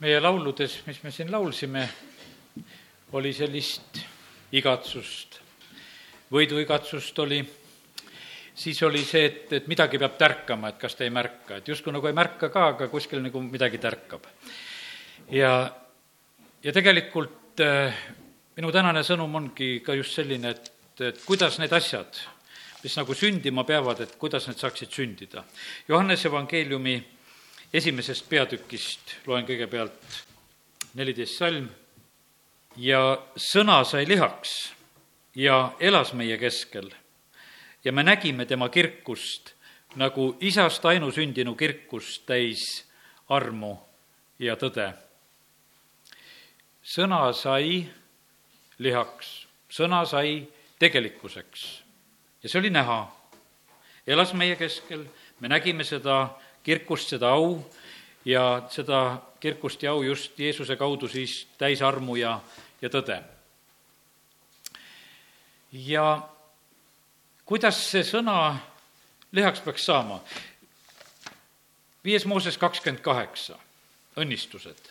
[0.00, 1.82] meie lauludes, mis me siin laulsime,
[3.12, 3.98] oli sellist
[4.56, 5.36] igatsust,
[6.32, 7.40] võiduigatsust oli,
[8.56, 11.92] siis oli see, et, et midagi peab tärkama, et kas ta ei märka, et justkui
[11.92, 14.24] nagu ei märka ka, aga kuskil nagu midagi tärkab.
[15.36, 15.52] ja,
[16.64, 18.02] ja tegelikult äh,
[18.56, 20.72] minu tänane sõnum ongi ka just selline, et,
[21.12, 22.24] et kuidas need asjad,
[22.80, 25.44] mis nagu sündima peavad, et kuidas need saaksid sündida.
[25.88, 26.96] Johannese evangeeliumi
[27.72, 30.18] esimesest peatükist loen kõigepealt
[30.98, 31.68] neliteist salm.
[32.76, 34.72] ja sõna sai lihaks
[35.34, 36.90] ja elas meie keskel
[37.84, 39.54] ja me nägime tema kirkust
[39.96, 42.86] nagu isast ainusündinu kirkust täis
[43.28, 43.76] armu
[44.38, 44.92] ja tõde.
[46.82, 47.86] sõna sai
[48.78, 51.82] lihaks, sõna sai tegelikkuseks
[52.42, 53.06] ja see oli näha.
[54.06, 55.06] elas meie keskel,
[55.40, 57.58] me nägime seda kirkust, seda au
[58.24, 62.40] ja seda kirkust ja au just Jeesuse kaudu siis täis armu ja,
[62.82, 63.22] ja tõde.
[65.72, 66.28] ja
[67.44, 68.56] kuidas see sõna
[69.32, 70.20] lihaks peaks saama?
[72.04, 73.58] viies Mooses kakskümmend kaheksa,
[74.16, 74.88] õnnistused.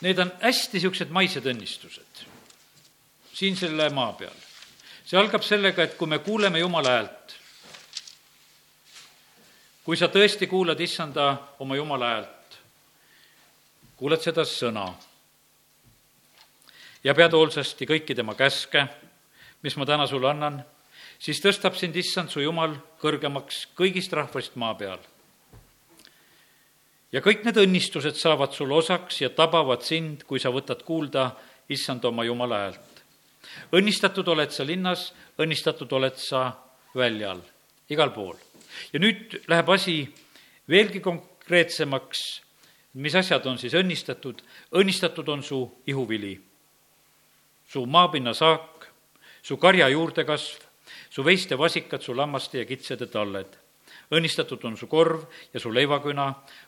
[0.00, 2.24] Need on hästi niisugused maised õnnistused
[3.34, 4.34] siin selle maa peal.
[5.04, 7.34] see algab sellega, et kui me kuuleme Jumala häält,
[9.84, 12.56] kui sa tõesti kuulad issanda oma Jumala häält,
[14.00, 14.86] kuulad seda sõna
[17.04, 18.86] ja pead hoolsasti kõiki tema käske,
[19.62, 20.62] mis ma täna sulle annan,
[21.20, 24.98] siis tõstab sind issand su Jumal kõrgemaks kõigist rahvast maa peal.
[27.12, 31.34] ja kõik need õnnistused saavad sulle osaks ja tabavad sind, kui sa võtad kuulda
[31.68, 33.04] issand oma Jumala häält.
[33.72, 36.52] õnnistatud oled sa linnas, õnnistatud oled sa
[36.96, 37.44] väljal,
[37.88, 38.43] igal pool
[38.92, 39.96] ja nüüd läheb asi
[40.70, 42.24] veelgi konkreetsemaks,
[42.94, 44.42] mis asjad on siis õnnistatud,
[44.78, 46.34] õnnistatud on su ihuvili,
[47.68, 48.86] su maapinna saak,
[49.42, 50.62] su karja juurdekasv,
[51.10, 53.60] su veiste vasikad, su lammaste ja kitsede talled.
[54.14, 56.26] õnnistatud on su korv ja su leivaküna,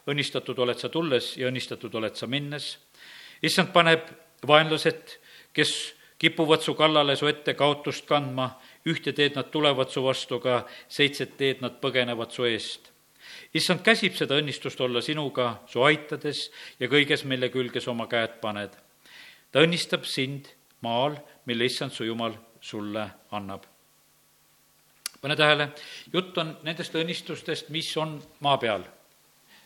[0.09, 2.79] õnnistatud oled sa tulles ja õnnistatud oled sa minnes.
[3.43, 4.09] issand paneb
[4.47, 5.19] vaenlased,
[5.53, 8.51] kes kipuvad su kallale su ette kaotust kandma
[8.87, 12.93] ühte teed nad tulevad su vastu, aga seitset teed nad põgenevad su eest.
[13.55, 18.41] issand käsib seda õnnistust olla sinuga, su aitades ja kõiges, mille külge sa oma käed
[18.41, 18.71] paned.
[19.53, 23.65] ta õnnistab sind maal, mille issand su jumal sulle annab.
[25.21, 25.71] pane tähele,
[26.13, 28.87] jutt on nendest õnnistustest, mis on maa peal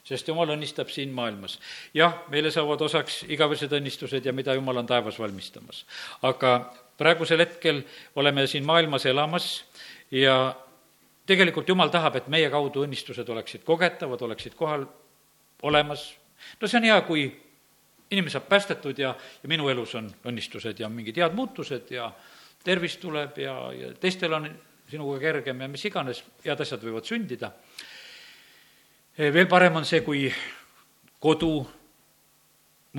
[0.04, 1.58] sest Jumal õnnistab siin maailmas.
[1.94, 5.84] jah, meile saavad osaks igavesed õnnistused ja mida Jumal on taevas valmistamas.
[6.22, 7.82] aga praegusel hetkel
[8.20, 9.50] oleme siin maailmas elamas
[10.12, 10.54] ja
[11.26, 14.84] tegelikult Jumal tahab, et meie kaudu õnnistused oleksid kogetavad, oleksid kohal
[15.62, 16.10] olemas.
[16.60, 17.24] no see on hea, kui
[18.10, 22.10] inimene saab päästetud ja, ja minu elus on õnnistused ja mingid head muutused ja
[22.64, 24.48] tervis tuleb ja, ja teistel on
[24.90, 27.52] sinuga kergem ja mis iganes, head asjad võivad sündida.
[29.18, 30.26] veel parem on see, kui
[31.20, 31.52] kodu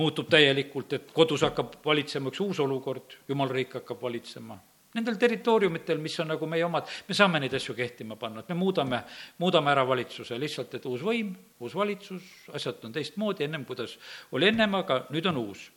[0.00, 4.58] muutub täielikult, et kodus hakkab valitsema üks uus olukord, jumala riik hakkab valitsema.
[4.92, 8.56] Nendel territooriumitel, mis on nagu meie omad, me saame neid asju kehtima panna, et me
[8.60, 8.98] muudame,
[9.40, 11.30] muudame ära valitsuse lihtsalt, et uus võim,
[11.64, 13.96] uus valitsus, asjad on teistmoodi ennem, kuidas
[14.36, 15.70] oli ennem, aga nüüd on uus.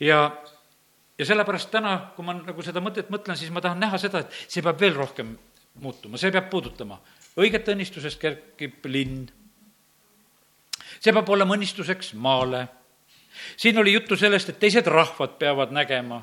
[0.00, 0.18] ja,
[1.16, 4.36] ja sellepärast täna, kui ma nagu seda mõtet mõtlen, siis ma tahan näha seda, et
[4.44, 5.32] see peab veel rohkem
[5.80, 7.00] muutuma, see peab puudutama.
[7.40, 9.24] õigete õnnistusest kerkib linn,
[11.00, 12.66] see peab olema õnnistuseks maale
[13.56, 16.22] siin oli juttu sellest, et teised rahvad peavad nägema,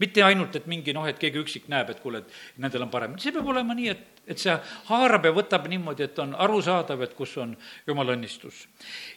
[0.00, 3.18] mitte ainult, et mingi noh, et keegi üksik näeb, et kuule, et nendel on parem,
[3.20, 4.54] see peab olema nii, et, et see
[4.88, 7.52] haarab ja võtab niimoodi, et on arusaadav, et kus on
[7.88, 8.64] jumala õnnistus.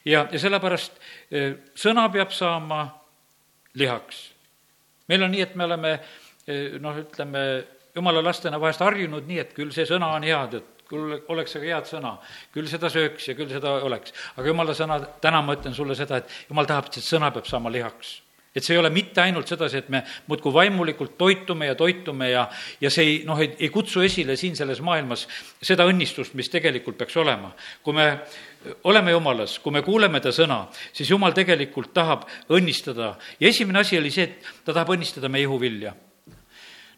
[0.06, 1.00] ja, ja sellepärast
[1.32, 2.84] eh, sõna peab saama
[3.80, 4.26] lihaks.
[5.08, 7.46] meil on nii, et me oleme eh, noh, ütleme,
[7.96, 11.72] jumala lastena vahest harjunud nii, et küll see sõna on head, et küll oleks aga
[11.72, 12.18] head sõna,
[12.54, 14.14] küll seda sööks ja küll seda oleks.
[14.38, 17.50] aga jumala sõna, täna ma ütlen sulle seda, et jumal tahab, et see sõna peab
[17.50, 18.20] saama lihaks
[18.56, 22.46] et see ei ole mitte ainult sedasi, et me muudkui vaimulikult toitume ja toitume ja,
[22.82, 25.26] ja see ei, noh, ei, ei kutsu esile siin selles maailmas
[25.58, 27.54] seda õnnistust, mis tegelikult peaks olema.
[27.84, 28.08] kui me
[28.90, 33.98] oleme jumalas, kui me kuuleme ta sõna, siis jumal tegelikult tahab õnnistada ja esimene asi
[33.98, 35.96] oli see, et ta tahab õnnistada meie ihuvilja.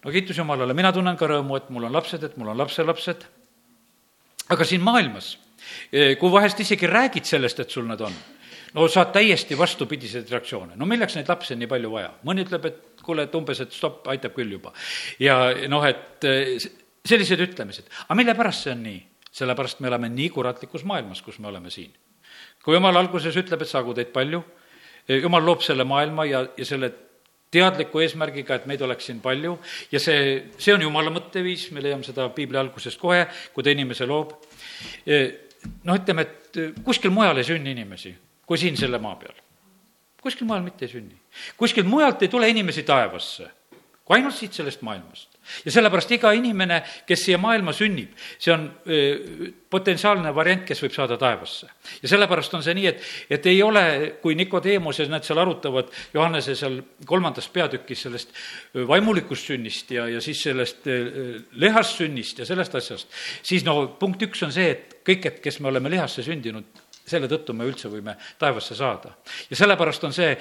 [0.03, 3.25] no kiitus Jumalale, mina tunnen ka rõõmu, et mul on lapsed, et mul on lapselapsed
[4.53, 5.35] aga siin maailmas,
[5.91, 8.13] eh, kui vahest isegi räägid sellest, et sul nad on,
[8.75, 10.75] no saad täiesti vastupidiseid reaktsioone.
[10.75, 12.13] no milleks neid lapsi on nii palju vaja?
[12.23, 14.73] mõni ütleb, et kuule, et umbes, et stopp, aitab küll juba.
[15.19, 16.55] ja noh, et eh,
[17.05, 17.91] sellised ütlemised.
[18.07, 19.03] aga mille pärast see on nii?
[19.35, 21.91] sellepärast me elame nii kuratlikus maailmas, kus me oleme siin
[22.65, 24.41] kui jumal alguses ütleb, et saagu teid palju,
[25.21, 26.89] jumal loob selle maailma ja, ja selle
[27.55, 29.55] teadliku eesmärgiga, et meid oleks siin palju
[29.91, 33.25] ja see, see on jumala mõtteviis, me leiame seda piibli algusest kohe,
[33.55, 34.35] kui ta inimese loob.
[35.07, 38.13] noh, ütleme, et kuskil mujal ei sünni inimesi,
[38.45, 39.37] kui siin selle maa peal.
[40.21, 41.15] kuskil mujal mitte ei sünni.
[41.57, 43.49] kuskilt mujalt ei tule inimesi taevasse,
[44.03, 45.34] kui ainult siit sellest maailmast
[45.65, 48.67] ja sellepärast iga inimene, kes siia maailma sünnib, see on
[49.71, 51.67] potentsiaalne variant, kes võib saada taevasse.
[52.01, 53.03] ja sellepärast on see nii, et,
[53.37, 53.85] et ei ole,
[54.21, 58.33] kui Nikodeemus ja nad seal arutavad Johannese seal kolmandas peatükis sellest
[58.87, 60.87] vaimulikust sünnist ja, ja siis sellest
[61.61, 63.11] lihast sünnist ja sellest asjast,
[63.43, 67.29] siis no punkt üks on see, et kõik, et kes me oleme lihasse sündinud, selle
[67.29, 69.13] tõttu me üldse võime taevasse saada.
[69.49, 70.31] ja sellepärast on see,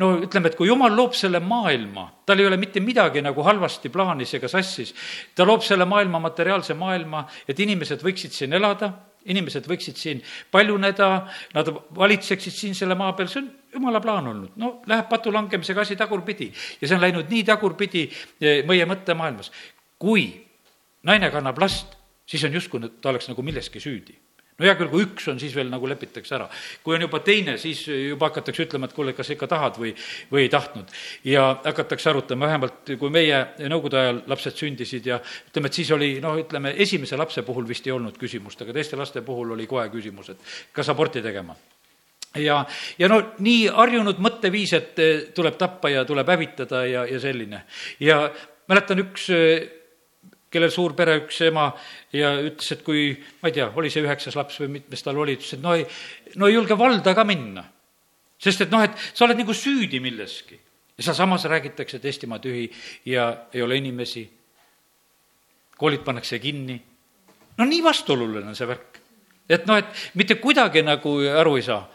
[0.00, 3.88] no ütleme, et kui jumal loob selle maailma, tal ei ole mitte midagi nagu halvasti
[3.92, 4.92] plaanis ega sassis,
[5.34, 8.92] ta loob selle maailma, materiaalse maailma, et inimesed võiksid siin elada,
[9.32, 11.10] inimesed võiksid siin paljuneda,
[11.54, 14.56] nad valitseksid siin selle maa peal, see on jumala plaan olnud.
[14.60, 16.50] no läheb patu langemisega asi tagurpidi
[16.80, 19.52] ja see on läinud nii tagurpidi eh, meie mõttemaailmas.
[19.98, 20.26] kui
[21.06, 24.18] naine kannab last, siis on justkui ta oleks nagu milleski süüdi
[24.62, 26.48] no hea küll, kui üks on, siis veel nagu lepitakse ära.
[26.84, 29.92] kui on juba teine, siis juba hakatakse ütlema, et kuule, kas ikka tahad või,
[30.30, 30.94] või ei tahtnud.
[31.28, 35.20] ja hakatakse arutama, vähemalt kui meie nõukogude ajal lapsed sündisid ja
[35.50, 38.98] ütleme, et siis oli noh, ütleme esimese lapse puhul vist ei olnud küsimust, aga teiste
[39.00, 41.56] laste puhul oli kohe küsimus, et kas aborti tegema
[42.40, 42.62] ja,
[42.98, 45.04] ja no nii harjunud mõtteviis, et
[45.36, 47.64] tuleb tappa ja tuleb hävitada ja, ja selline.
[48.00, 48.24] ja
[48.70, 49.28] mäletan üks
[50.52, 51.70] kellel suur pere, üks ema,
[52.14, 53.10] ja ütles, et kui,
[53.42, 55.86] ma ei tea, oli see üheksas laps või mitmes tal oli, ütles, et no ei,
[56.36, 57.64] no ei julge valda ka minna.
[58.42, 60.58] sest et noh, et sa oled nagu süüdi milleski.
[60.98, 62.70] ja sealsamas räägitakse, et Eestimaa tühi
[63.04, 64.28] ja ei ole inimesi,
[65.76, 66.80] koolid pannakse kinni.
[67.58, 69.00] no nii vastuoluline on see värk.
[69.48, 71.88] et noh, et mitte kuidagi nagu aru ei saa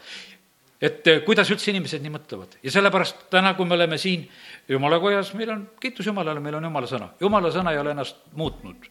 [0.80, 4.24] et eh, kuidas üldse inimesed nii mõtlevad ja sellepärast täna, kui me oleme siin
[4.70, 7.10] jumala kojas, meil on, kiitus Jumalale, meil on jumala sõna.
[7.20, 8.86] jumala sõna ei ole ennast muutnud.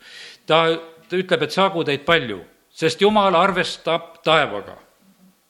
[0.45, 0.65] ta,
[1.07, 4.77] ta ütleb, et saagu teid palju, sest Jumal arvestab taevaga.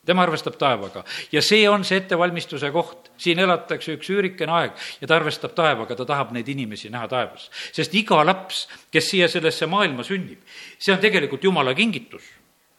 [0.05, 3.11] tema arvestab taevaga ja see on see ettevalmistuse koht.
[3.17, 7.49] siin elatakse üks üürikene aeg ja ta arvestab taevaga, ta tahab neid inimesi näha taevas.
[7.73, 10.45] sest iga laps, kes siia sellesse maailma sünnib,
[10.77, 12.37] see on tegelikult Jumala kingitus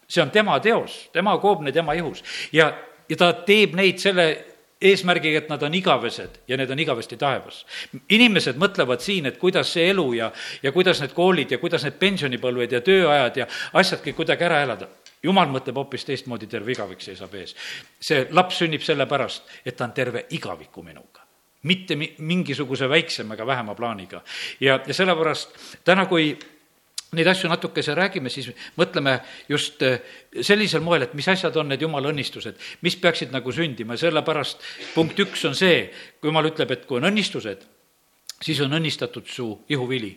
[0.09, 2.73] see on tema teos, tema koobne tema ihus ja
[3.09, 4.29] ja ta teeb neid selle
[4.81, 7.65] eesmärgiga, et nad on igavesed ja need on igavesti taevas.
[8.09, 10.33] inimesed mõtlevad siin, et kuidas see elu ja,
[10.63, 14.63] ja kuidas need koolid ja kuidas need pensionipõlved ja tööajad ja asjad kõik kuidagi ära
[14.63, 14.89] elada.
[15.23, 17.57] jumal mõtleb hoopis teistmoodi, terve igavik seisab ees.
[18.01, 21.27] see laps sünnib sellepärast, et ta on terve igaviku minuga
[21.63, 24.23] mitte mi-, mingisuguse väiksema ega vähema plaaniga.
[24.61, 26.39] ja, ja sellepärast täna, kui
[27.17, 29.19] neid asju natukese räägime, siis mõtleme
[29.49, 30.01] just eh,
[30.45, 34.65] sellisel moel, et mis asjad on need jumala õnnistused, mis peaksid nagu sündima, sellepärast
[34.95, 35.87] punkt üks on see,
[36.21, 37.65] kui jumal ütleb, et kui on õnnistused,
[38.45, 40.13] siis on õnnistatud su ihuvili.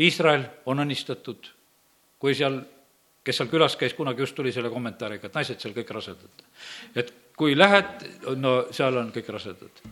[0.00, 1.48] Iisrael on õnnistatud,
[2.20, 2.60] kui seal,
[3.24, 6.48] kes seal külas käis, kunagi just tuli selle kommentaariga, et naised seal kõik rasedad.
[6.94, 8.04] et kui lähed,
[8.36, 9.86] no seal on kõik rasedad.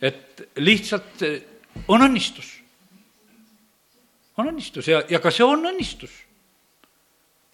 [0.00, 1.40] et lihtsalt eh,
[1.88, 2.60] on õnnistus
[4.38, 4.88] on õnnistus.
[4.90, 6.23] Ja, ja ka see on õnnistus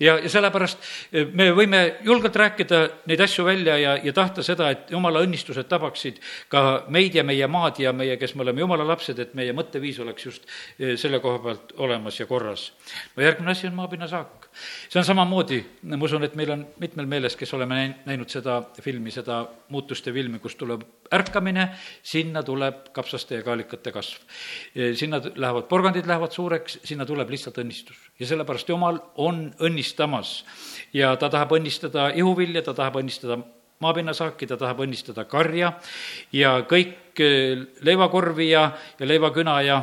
[0.00, 0.80] ja, ja sellepärast
[1.12, 2.80] eh, me võime julgelt rääkida
[3.10, 6.20] neid asju välja ja, ja tahta seda, et jumala õnnistused tabaksid
[6.52, 10.00] ka meid ja meie maad ja meie, kes me oleme jumala lapsed, et meie mõtteviis
[10.02, 10.48] oleks just
[10.78, 12.70] eh, selle koha pealt olemas ja korras.
[13.16, 14.48] no järgmine asi on maapinnasaak.
[14.88, 19.12] see on samamoodi, ma usun, et meil on mitmel meeles, kes oleme näinud seda filmi,
[19.14, 20.82] seda muutuste filmi, kus tuleb
[21.14, 21.68] ärkamine,
[22.02, 24.22] sinna tuleb kapsaste ja kaalikate kasv.
[24.94, 28.09] sinna lähevad, porgandid lähevad suureks, sinna tuleb lihtsalt õnnistus.
[28.20, 30.42] Ja sellepärast Jumal on õnnistamas
[30.92, 33.40] ja ta tahab õnnistada ihuvilja, ta tahab õnnistada
[33.80, 35.72] maapinnasaaki, ta tahab õnnistada karja
[36.36, 38.68] ja kõik eh, leivakorvi ja,
[39.00, 39.80] ja leivaküna ja,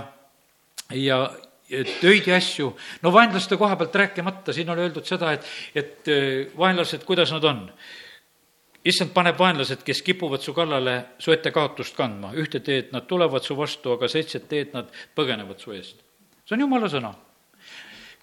[0.94, 1.22] ja,
[2.02, 2.72] töid ja asju.
[3.02, 7.50] no vaenlaste koha pealt rääkimata, siin on öeldud seda, et, et eh, vaenlased, kuidas nad
[7.50, 7.66] on
[8.88, 13.44] issand paneb vaenlased, kes kipuvad su kallale su ette kaotust kandma, ühte teed nad tulevad
[13.44, 16.06] su vastu, aga seitset teed nad põgenevad su eest.
[16.46, 17.12] see on jumala sõna.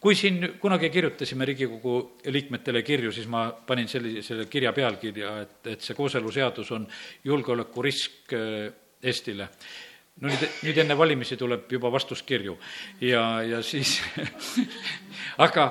[0.04, 1.94] Kui siin kunagi kirjutasime Riigikogu
[2.28, 6.86] liikmetele kirju, siis ma panin sellisele kirja pealkirja, et, et see kooseluseadus on
[7.24, 8.72] julgeolekurisk äh,
[9.04, 9.48] Eestile
[10.20, 12.58] no nüüd, nüüd enne valimisi tuleb juba vastuskirju
[13.04, 13.96] ja, ja siis
[15.46, 15.70] aga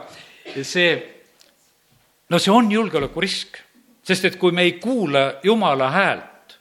[0.61, 0.89] see,
[2.29, 3.61] no see on julgeolekurisk
[4.03, 6.59] sest et kui me ei kuula Jumala häält,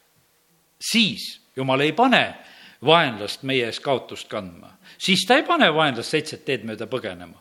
[0.80, 2.22] siis Jumal ei pane
[2.86, 4.72] vaenlast meie ees kaotust kandma.
[4.98, 7.36] siis ta ei pane vaenlast seitset teed mööda põgenema.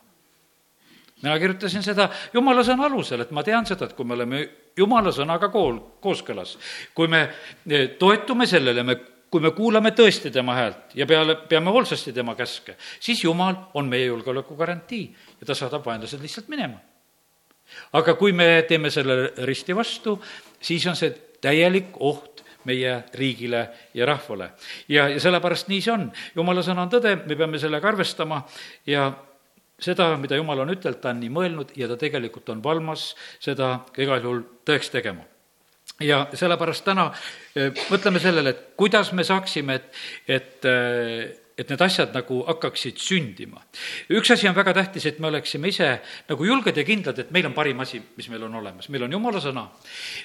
[1.21, 4.43] Mina kirjutasin seda jumala sõna alusel, et ma tean seda, et kui me oleme
[4.77, 6.57] jumala sõnaga kool, kooskõlas,
[6.97, 7.23] kui me
[7.69, 8.97] eh, toetume sellele, me
[9.31, 13.87] kui me kuulame tõesti tema häält ja peale, peame hoolsasti tema käske, siis Jumal on
[13.87, 15.05] meie julgeoleku garantii
[15.39, 16.81] ja ta saadab vaenlased lihtsalt minema.
[17.93, 20.17] aga kui me teeme selle risti vastu,
[20.59, 24.51] siis on see täielik oht meie riigile ja rahvale.
[24.87, 26.11] ja, ja sellepärast nii see on.
[26.35, 28.43] jumala sõna on tõde, me peame sellega arvestama
[28.85, 29.13] ja
[29.81, 33.11] seda, mida Jumal on ütelnud, ta on nii mõelnud ja ta tegelikult on valmas
[33.41, 35.27] seda igal juhul tõeks tegema
[36.01, 37.09] ja sellepärast täna
[37.55, 40.01] eh, mõtleme sellele, et kuidas me saaksime, et,
[40.39, 43.61] et eh, et need asjad nagu hakkaksid sündima.
[44.09, 45.89] üks asi on väga tähtis, et me oleksime ise
[46.29, 49.11] nagu julged ja kindlad, et meil on parim asi, mis meil on olemas, meil on
[49.11, 49.67] jumala sõna.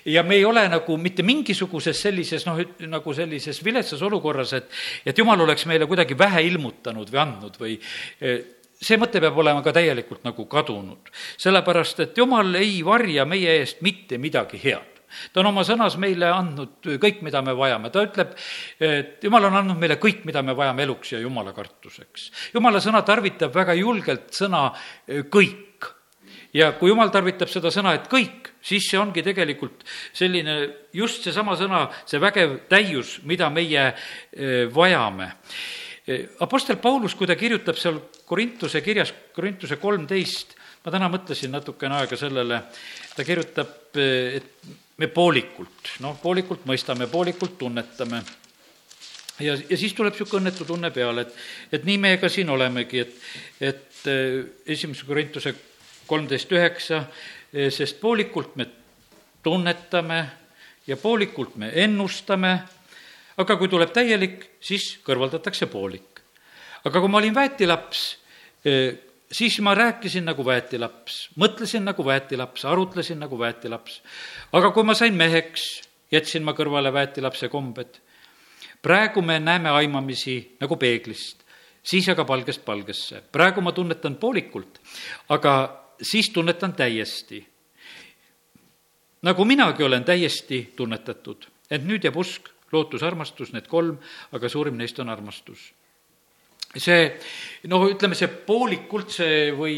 [0.04, 4.70] ja me ei ole nagu mitte mingisuguses sellises noh, nagu sellises viletsas olukorras, et,
[5.04, 7.78] et jumal oleks meile kuidagi vähe ilmutanud või andnud või
[8.20, 8.40] eh,
[8.83, 13.83] see mõte peab olema ka täielikult nagu kadunud, sellepärast et jumal ei varja meie eest
[13.85, 14.97] mitte midagi head
[15.33, 18.35] ta on oma sõnas meile andnud kõik, mida me vajame, ta ütleb,
[18.83, 22.30] et jumal on andnud meile kõik, mida me vajame eluks ja jumala kartuseks.
[22.54, 24.68] jumala sõna tarvitab väga julgelt sõna
[25.06, 25.62] eh, kõik.
[26.56, 30.56] ja kui jumal tarvitab seda sõna, et kõik, siis see ongi tegelikult selline
[30.92, 35.33] just seesama sõna, see vägev täius, mida meie eh, vajame
[36.40, 42.18] Apostel Paulus, kui ta kirjutab seal Korintuse kirjas, Korintuse kolmteist, ma täna mõtlesin natukene aega
[42.18, 42.60] sellele,
[43.16, 44.52] ta kirjutab, et
[45.02, 48.22] me poolikult, noh, poolikult mõistame, poolikult tunnetame.
[49.40, 51.34] ja, ja siis tuleb niisugune õnnetu tunne peale, et,
[51.72, 53.18] et nii me ka siin olemegi, et,
[53.60, 55.54] et eh, esimese Korintuse
[56.06, 57.02] kolmteist üheksa,
[57.52, 58.68] eh, sest poolikult me
[59.42, 60.22] tunnetame
[60.86, 62.60] ja poolikult me ennustame,
[63.37, 66.23] aga kui tuleb täielik, siis kõrvaldatakse poolik.
[66.85, 68.19] aga kui ma olin väetilaps,
[68.64, 68.95] eh,
[69.33, 74.02] siis ma rääkisin nagu väetilaps, mõtlesin nagu väetilaps, arutlesin nagu väetilaps.
[74.52, 78.00] aga kui ma sain meheks, jätsin ma kõrvale väetilapse kombed.
[78.83, 81.45] praegu me näeme aimamisi nagu peeglist,
[81.83, 83.23] siis aga palgest palgesse.
[83.33, 84.81] praegu ma tunnetan poolikult,
[85.28, 87.47] aga siis tunnetan täiesti.
[89.23, 93.99] nagu minagi olen täiesti tunnetatud, et nüüd jääb usk, lootus, armastus, need kolm,
[94.37, 95.70] aga suurim neist on armastus
[96.76, 97.06] see
[97.70, 99.76] noh, ütleme see poolikult see või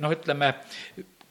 [0.00, 0.50] noh, ütleme,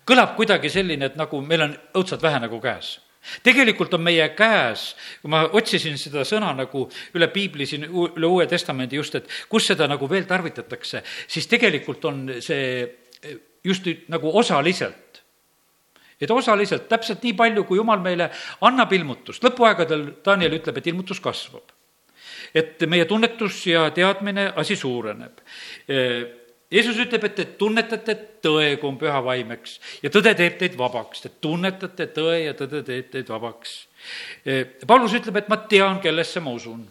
[0.07, 2.97] kõlab kuidagi selline, et nagu meil on õudselt vähe nagu käes
[3.43, 6.85] tegelikult on meie käes, kui ma otsisin seda sõna nagu
[7.17, 12.05] üle piibli siin, üle Uue Testamendi just, et kus seda nagu veel tarvitatakse, siis tegelikult
[12.07, 12.85] on see
[13.67, 15.06] just nagu osaliselt.
[16.21, 18.31] Et osaliselt, täpselt nii palju, kui Jumal meile
[18.65, 21.75] annab ilmutust, lõpuaegadel Daniel ütleb, et ilmutus kasvab
[22.55, 25.41] et meie tunnetus ja teadmine, asi suureneb.
[26.71, 30.75] Jeesus ütleb, et te tunnetate tõe, kui on püha vaim, eks, ja tõde teeb teid
[30.79, 33.77] vabaks, te tunnetate tõe ja tõde teeb teid vabaks.
[34.87, 36.85] Paulus ütleb, et ma tean, kellesse ma usun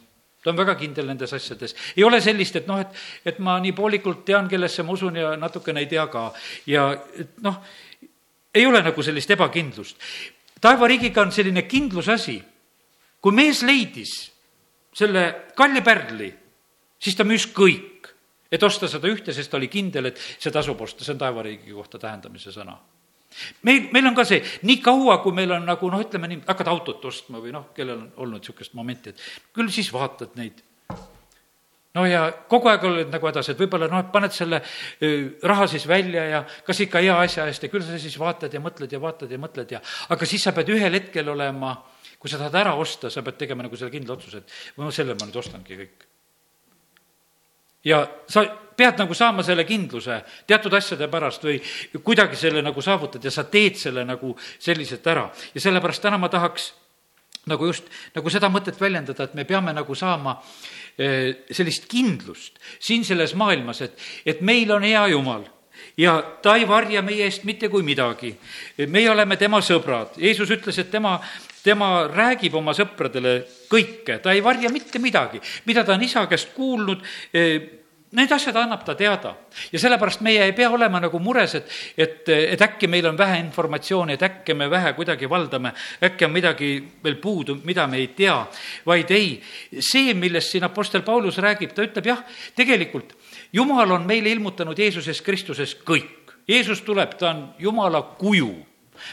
[0.47, 1.75] ta on väga kindel nendes asjades.
[1.97, 5.33] ei ole sellist, et noh, et, et ma nii poolikult tean, kellesse ma usun ja
[5.35, 6.29] natukene ei tea ka.
[6.71, 6.85] ja
[7.19, 7.59] et noh,
[8.57, 10.01] ei ole nagu sellist ebakindlust.
[10.61, 12.43] taevariigiga on selline kindluse asi.
[13.21, 14.33] kui mees leidis
[14.97, 16.33] selle kalli pärli,
[16.99, 18.09] siis ta müüs kõik,
[18.51, 21.75] et osta seda ühte, sest ta oli kindel, et see tasub osta, see on taevariigi
[21.75, 22.77] kohta tähendamise sõna
[23.63, 26.71] meil, meil on ka see, nii kaua, kui meil on nagu noh, ütleme nii, hakkad
[26.73, 30.63] autot ostma või noh, kellel on olnud niisugust momenti, et küll siis vaatad neid.
[31.97, 34.63] No ja kogu aeg oled nagu hädas, et võib-olla noh, paned selle
[35.43, 38.63] raha siis välja ja kas ikka hea asja eest ja küll sa siis vaatad ja
[38.63, 42.31] mõtled ja vaatad ja mõtled ja, aga siis sa pead ühel hetkel olema äh, kui
[42.31, 45.29] sa tahad ära osta, sa pead tegema nagu selle kindla otsuse, et no selle ma
[45.29, 46.07] nüüd ostangi kõik.
[47.87, 48.43] ja sa
[48.77, 51.61] pead nagu saama selle kindluse teatud asjade pärast või
[52.03, 55.31] kuidagi selle nagu saavutad ja sa teed selle nagu selliselt ära.
[55.55, 56.73] ja sellepärast täna ma tahaks
[57.47, 63.05] nagu just, nagu seda mõtet väljendada, et me peame nagu saama eh, sellist kindlust siin
[63.05, 65.45] selles maailmas, et, et meil on hea Jumal
[65.97, 68.35] ja ta ei varja meie eest mitte kui midagi.
[68.89, 71.19] meie oleme tema sõbrad, Jeesus ütles, et tema,
[71.65, 73.39] tema räägib oma sõpradele
[73.71, 77.05] kõike, ta ei varja mitte midagi, mida ta on isa käest kuulnud,
[78.15, 79.33] Need asjad annab ta teada.
[79.73, 83.41] Ja sellepärast meie ei pea olema nagu mures, et, et, et äkki meil on vähe
[83.43, 85.73] informatsiooni, et äkki me vähe kuidagi valdame,
[86.07, 86.71] äkki on midagi
[87.03, 88.37] veel puudu, mida me ei tea,
[88.87, 89.35] vaid ei,
[89.81, 92.23] see, millest siin Apostel Paulus räägib, ta ütleb jah,
[92.55, 93.17] tegelikult
[93.53, 96.35] jumal on meile ilmutanud Jeesuses Kristuses kõik.
[96.47, 98.53] Jeesus tuleb, ta on Jumala kuju,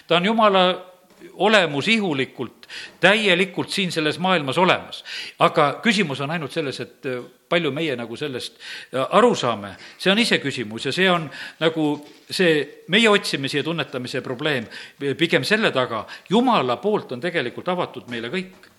[0.08, 0.93] ta on Jumala
[1.34, 2.68] olemusihulikult,
[3.00, 5.04] täielikult siin selles maailmas olemas.
[5.40, 7.08] aga küsimus on ainult selles, et
[7.50, 8.58] palju meie nagu sellest
[9.10, 11.88] aru saame, see on iseküsimus ja see on nagu
[12.30, 14.68] see meie otsimise ja tunnetamise probleem
[15.18, 18.72] pigem selle taga, jumala poolt on tegelikult avatud meile kõik.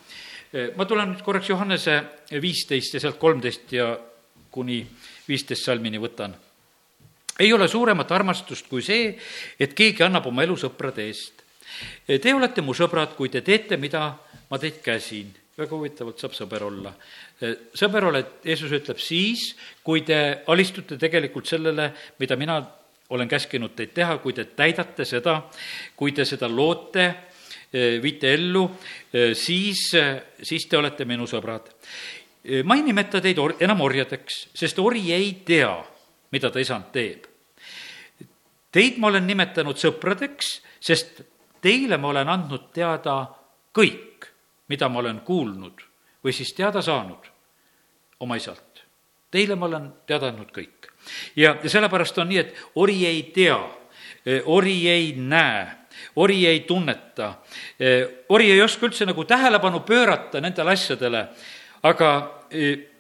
[0.77, 2.03] ma tulen nüüd korraks Johannese
[2.41, 3.97] viisteist ja sealt kolmteist ja
[4.51, 4.87] kuni
[5.29, 6.35] viisteist salmini võtan
[7.39, 9.15] ei ole suuremat armastust kui see,
[9.61, 11.44] et keegi annab oma elu sõprade eest.
[12.07, 14.07] Te olete mu sõbrad, kui te teete, mida
[14.51, 15.33] ma teid käsin.
[15.57, 16.95] väga huvitavalt saab sõber olla.
[17.75, 22.59] sõber oled, Jeesus ütleb siis, kui te alistute tegelikult sellele, mida mina
[23.11, 25.51] olen käskinud teid teha, kui te täidate seda,
[25.97, 27.15] kui te seda loote,
[28.03, 28.69] viite ellu,
[29.35, 29.95] siis,
[30.43, 31.71] siis te olete minu sõbrad.
[32.65, 35.95] ma ei nimeta teid or-, enam orjadeks, sest ori ei tea
[36.35, 37.29] mida ta isand teeb.
[38.75, 41.23] Teid ma olen nimetanud sõpradeks, sest
[41.65, 43.23] teile ma olen andnud teada
[43.75, 44.29] kõik,
[44.69, 45.85] mida ma olen kuulnud
[46.25, 47.31] või siis teada saanud
[48.25, 48.85] oma isalt.
[49.33, 50.91] Teile ma olen teada andnud kõik.
[51.37, 53.59] ja, ja sellepärast on nii, et ori ei tea,
[54.45, 55.65] ori ei näe,
[56.17, 57.35] ori ei tunneta,
[58.29, 61.27] ori ei oska üldse nagu tähelepanu pöörata nendele asjadele,
[61.83, 62.11] aga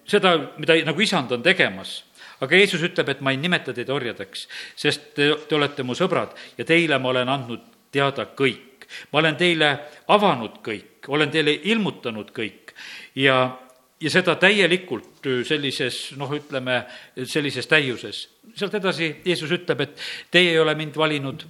[0.04, 2.02] seda, mida nagu isand on tegemas
[2.44, 6.34] aga Jeesus ütleb, et ma ei nimeta teid orjadeks, sest te, te olete mu sõbrad
[6.58, 8.86] ja teile ma olen andnud teada kõik.
[9.12, 9.68] ma olen teile
[10.12, 12.74] avanud kõik, olen teile ilmutanud kõik
[13.16, 13.36] ja,
[14.00, 16.82] ja seda täielikult sellises, noh, ütleme,
[17.24, 18.28] sellises täiuses.
[18.54, 21.46] sealt edasi Jeesus ütleb, et teie ei ole mind valinud,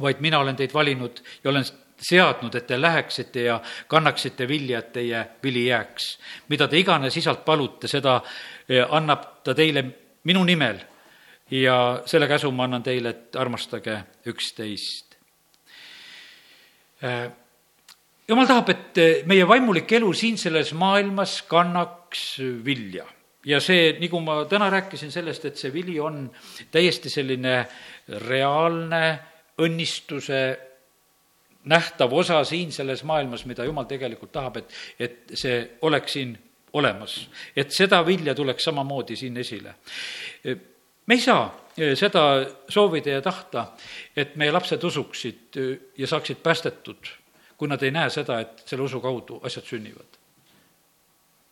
[0.00, 1.66] vaid mina olen teid valinud ja olen
[2.04, 6.18] seadnud, et te läheksite ja kannaksite vilja, et teie vili jääks.
[6.48, 8.20] mida te iganes isalt palute, seda
[8.68, 9.84] eh, annab ta teile
[10.24, 10.80] minu nimel
[11.50, 15.13] ja selle käsu ma annan teile, et armastage üksteist.
[17.04, 17.26] Eh,
[18.28, 23.04] jumal tahab, et meie vaimulik elu siin selles maailmas kannaks vilja
[23.44, 26.26] ja see, nagu ma täna rääkisin sellest, et see vili on
[26.72, 27.56] täiesti selline
[28.28, 29.02] reaalne
[29.60, 30.40] õnnistuse
[31.70, 36.34] nähtav osa siin selles maailmas, mida jumal tegelikult tahab, et, et see oleks siin
[36.74, 37.28] olemas.
[37.56, 39.74] et seda vilja tuleks samamoodi siin esile.
[41.06, 41.44] Me ei saa
[41.76, 42.24] eh, seda
[42.68, 43.66] soovida ja tahta,
[44.16, 47.14] et meie lapsed usuksid eh, ja saaksid päästetud,
[47.56, 50.20] kui nad ei näe seda, et selle usu kaudu asjad sünnivad.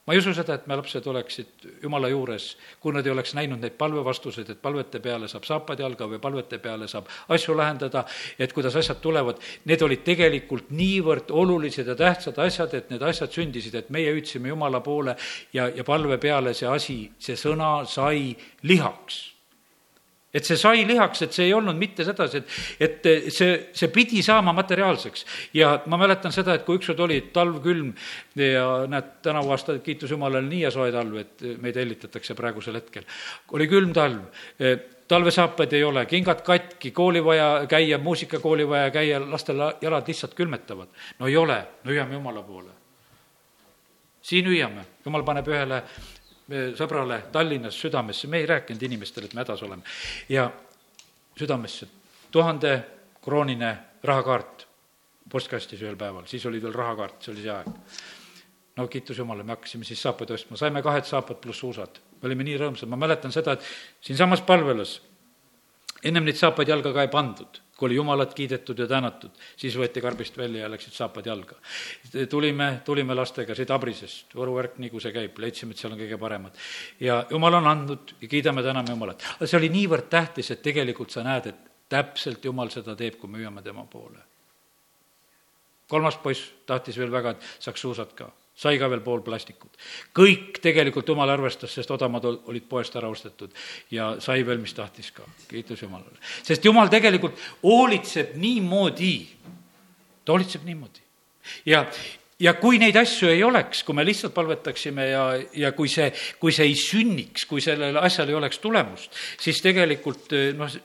[0.03, 2.49] Ma ei usu seda, et me lapsed oleksid Jumala juures,
[2.83, 6.59] kui nad ei oleks näinud neid palvevastuseid, et palvete peale saab saapad jalga või palvete
[6.59, 8.03] peale saab asju lahendada,
[8.35, 9.39] et kuidas asjad tulevad,
[9.71, 14.51] need olid tegelikult niivõrd olulised ja tähtsad asjad, et need asjad sündisid, et meie hüüdsime
[14.51, 15.15] Jumala poole
[15.55, 18.33] ja, ja palve peale see asi, see sõna sai
[18.67, 19.23] lihaks
[20.33, 24.23] et see sai lihaks, et see ei olnud mitte sedasi, et, et see, see pidi
[24.25, 25.27] saama materiaalseks.
[25.55, 27.93] ja ma mäletan seda, et kui ükskord oli talv külm
[28.41, 33.05] ja näed, tänavu aasta, kiitus Jumalale, nii hea soe talv, et meid hellitatakse praegusel hetkel.
[33.53, 34.25] oli külm talv,
[35.13, 40.89] talvesaapaid ei ole, kingad katki, kooli vaja käia, muusikakooli vaja käia, lastel jalad lihtsalt külmetavad.
[41.19, 42.73] no ei ole, no hüüame Jumala poole.
[44.23, 45.83] siin hüüame, Jumal paneb ühele
[46.79, 49.83] sõbrale Tallinnas südamesse, me ei rääkinud inimestele, et me hädas oleme.
[50.29, 50.51] ja
[51.39, 51.87] südamesse
[52.31, 52.83] tuhande
[53.23, 54.67] kroonine rahakaart
[55.31, 57.69] postkastis ühel päeval, siis oli veel rahakaart, see oli see aeg.
[58.77, 62.01] no kiitus Jumalale, me hakkasime siis saapaid ostma, saime kahed saapad pluss suusad.
[62.21, 63.63] me olime nii rõõmsad, ma mäletan seda, et
[64.01, 65.01] siinsamas palvelas
[66.03, 69.99] ennem neid saapaid jalga ka ei pandud kui oli Jumalat kiidetud ja tänatud, siis võeti
[70.05, 71.57] karbist välja ja läksid saapad jalga.
[72.31, 75.99] tulime, tulime lastega siit Abrisest, Võru värk, nii kui see käib, leidsime, et seal on
[75.99, 76.61] kõige paremad.
[77.01, 79.27] ja Jumal on andnud ja kiidame, täname Jumalat.
[79.43, 83.43] see oli niivõrd tähtis, et tegelikult sa näed, et täpselt Jumal seda teeb, kui me
[83.43, 84.23] hüüame tema poole.
[85.89, 89.77] kolmas poiss tahtis veel väga, et saaks suusad ka sai ka veel pool plastikut.
[90.15, 93.53] kõik tegelikult jumal arvestas, sest odamad olid poest ära ostetud
[93.91, 96.19] ja sai veel, mis tahtis ka, kiitus Jumalale.
[96.43, 99.15] sest Jumal tegelikult hoolitseb niimoodi,
[100.25, 101.01] ta hoolitseb niimoodi.
[101.67, 101.87] ja,
[102.39, 106.53] ja kui neid asju ei oleks, kui me lihtsalt palvetaksime ja, ja kui see, kui
[106.53, 110.77] see ei sünniks, kui sellel asjal ei oleks tulemust, siis tegelikult noh,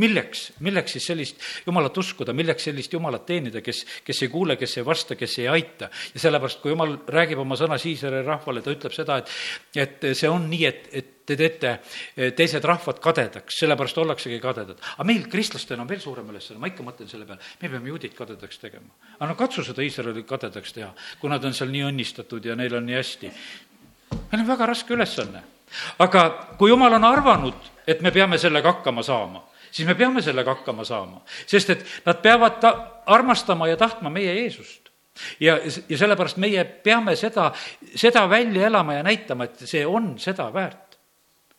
[0.00, 4.78] milleks, milleks siis sellist jumalat uskuda, milleks sellist jumalat teenida, kes, kes ei kuule, kes
[4.80, 5.90] ei vasta, kes ei aita.
[6.14, 9.34] ja sellepärast, kui jumal räägib oma sõnas Iisraeli rahvale, ta ütleb seda, et,
[9.76, 11.74] et see on nii, et, et te teete
[12.38, 14.80] teised rahvad kadedaks, sellepärast ollaksegi kadedad.
[14.80, 18.16] aga meil, kristlastel on veel suurem ülesanne, ma ikka mõtlen selle peale, me peame juudid
[18.16, 18.88] kadedaks tegema.
[19.18, 22.80] aga no katsu seda Iisraeli kadedaks teha, kui nad on seal nii õnnistatud ja neil
[22.80, 23.32] on nii hästi.
[24.16, 25.44] meil on väga raske ülesanne.
[25.98, 30.54] aga kui jumal on arvanud, et me peame sellega hakkama saama siis me peame sellega
[30.54, 31.22] hakkama saama.
[31.46, 34.92] sest et nad peavad ta-, armastama ja tahtma meie Jeesust
[35.40, 35.58] ja,
[35.88, 37.50] ja sellepärast meie peame seda,
[37.94, 40.92] seda välja elama ja näitama, et see on seda väärt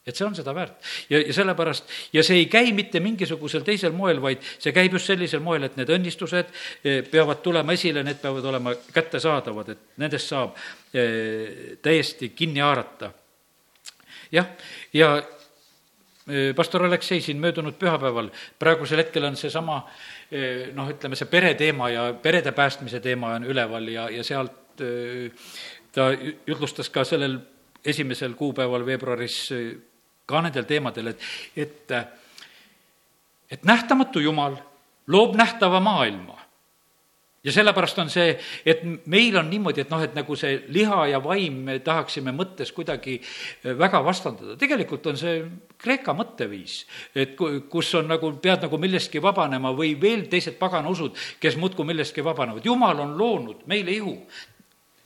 [0.04, 0.76] et see on seda väärt.
[1.10, 5.08] ja, ja sellepärast, ja see ei käi mitte mingisugusel teisel moel, vaid see käib just
[5.08, 6.50] sellisel moel, et need õnnistused
[6.84, 10.60] eh, peavad tulema esile, need peavad olema kättesaadavad, et nendest saab
[10.94, 13.14] eh, täiesti kinni haarata.
[14.32, 14.52] jah,
[14.94, 15.43] ja eh,
[16.56, 19.82] pastor Aleksei siin möödunud pühapäeval, praegusel hetkel on seesama
[20.74, 24.80] noh, ütleme see pereteema ja perede päästmise teema on üleval ja, ja sealt
[25.94, 26.08] ta
[26.48, 27.38] jutlustas ka sellel
[27.86, 29.38] esimesel kuupäeval veebruaris
[30.26, 31.26] ka nendel teemadel, et,
[31.58, 31.92] et,
[33.52, 34.56] et nähtamatu Jumal
[35.08, 36.40] loob nähtava maailma.
[37.44, 41.20] Ja sellepärast on see, et meil on niimoodi, et noh, et nagu see liha ja
[41.24, 43.18] vaim me tahaksime mõttes kuidagi
[43.64, 44.56] väga vastandada.
[44.60, 45.44] tegelikult on see
[45.84, 51.18] Kreeka mõtteviis, et kus on nagu, pead nagu millestki vabanema või veel teised pagana usud,
[51.40, 52.66] kes muudkui millestki vabanevad.
[52.66, 54.16] jumal on loonud meile ihu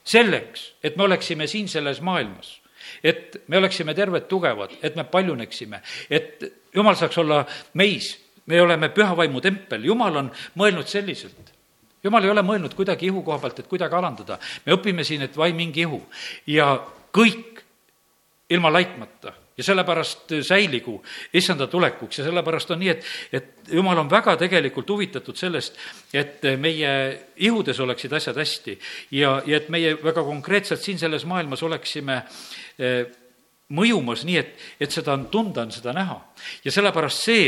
[0.04, 2.60] selleks, et me oleksime siin selles maailmas
[3.04, 7.41] et me oleksime terved, tugevad, et me paljuneksime, et jumal saaks olla
[7.73, 8.13] meis,
[8.45, 11.57] me oleme püha vaimu tempel, jumal on mõelnud selliselt
[12.08, 14.39] jumal ei ole mõelnud kuidagi ihu koha pealt, et kuidagi alandada.
[14.65, 16.02] me õpime siin, et vaim mingi ihu
[16.48, 16.74] ja
[17.13, 17.63] kõik
[18.50, 21.00] ilma laitmata ja sellepärast säiligu
[21.34, 25.76] issanda tulekuks ja sellepärast on nii, et, et jumal on väga tegelikult huvitatud sellest,
[26.13, 26.91] et meie
[27.36, 28.78] ihudes oleksid asjad hästi
[29.17, 32.22] ja, ja et meie väga konkreetselt siin selles maailmas oleksime
[32.78, 33.08] Eh,
[33.74, 36.20] mõjumas nii, et, et seda on tunda, on seda näha.
[36.63, 37.48] ja sellepärast see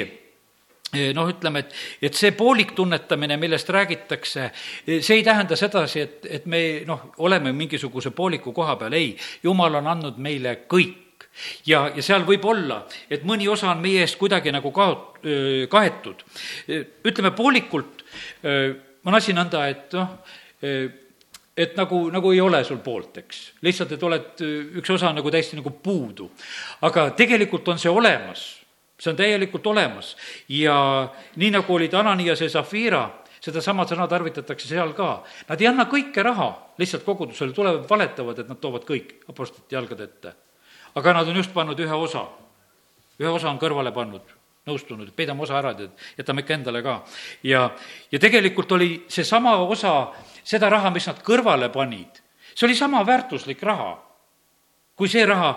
[1.14, 1.76] noh, ütleme, et,
[2.10, 4.48] et see poolik tunnetamine, millest räägitakse,
[4.88, 9.80] see ei tähenda sedasi, et, et me noh, oleme mingisuguse pooliku koha peal, ei, jumal
[9.82, 11.28] on andnud meile kõik
[11.68, 15.22] ja, ja seal võib olla, et mõni osa on meie eest kuidagi nagu kaot-,
[15.70, 16.24] kaetud.
[17.06, 18.04] ütleme poolikult
[19.06, 20.18] on asi nõnda, et noh,
[21.60, 23.42] et nagu, nagu ei ole sul poolt, eks.
[23.66, 24.44] lihtsalt, et oled,
[24.80, 26.30] üks osa nagu täiesti nagu puudu.
[26.88, 28.46] aga tegelikult on see olemas,
[29.00, 30.16] see on täielikult olemas
[30.52, 30.76] ja
[31.36, 33.06] nii, nagu olid Ananias ja Zafira,
[33.40, 35.22] sedasama sõna tarvitatakse seal ka.
[35.48, 40.04] Nad ei anna kõike raha lihtsalt kogudusele, tulevad, valetavad, et nad toovad kõik apostlite jalgade
[40.04, 40.34] ette.
[40.96, 42.26] aga nad on just pannud ühe osa,
[43.20, 44.36] ühe osa on kõrvale pannud
[44.68, 47.04] nõustunud, peidame osa ära, tead, jätame ikka endale ka.
[47.44, 47.70] ja,
[48.12, 50.12] ja tegelikult oli seesama osa
[50.44, 52.22] seda raha, mis nad kõrvale panid,
[52.54, 54.10] see oli sama väärtuslik raha
[55.00, 55.54] kui see raha,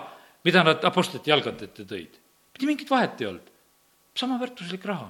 [0.47, 2.15] mida nad apostlite jalgade ette tõid.
[2.53, 3.51] Mitte mingit vahet ei olnud,
[4.17, 5.09] sama väärtuslik raha.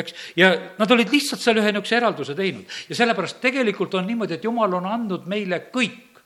[0.00, 2.64] Eks, ja nad olid lihtsalt seal ühe niisuguse eralduse teinud.
[2.88, 6.20] Ja sellepärast tegelikult on niimoodi, et jumal on andnud meile kõik.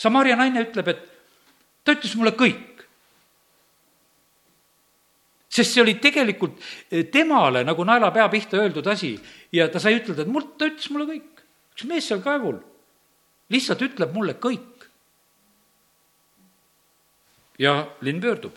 [0.00, 1.02] Samaria naine ütleb, et
[1.84, 2.66] ta ütles mulle kõik.
[5.50, 6.60] sest see oli tegelikult
[7.10, 9.16] temale nagu naelapea pihta öeldud asi.
[9.52, 11.42] Ja ta sai ütelda, et mul, ta ütles mulle kõik.
[11.74, 12.60] Üks mees seal kaevul
[13.50, 14.66] lihtsalt ütleb mulle kõik.
[17.60, 18.54] ja linn pöördub